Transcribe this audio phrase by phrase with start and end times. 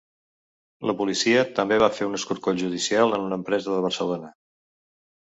[0.89, 4.33] La policia també va fer un escorcoll judicial en una empresa de Barcelona.